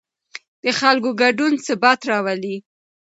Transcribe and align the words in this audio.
د 0.63 0.65
خلکو 0.79 1.09
ګډون 1.21 1.53
ثبات 1.67 1.99
راولي 2.09 2.55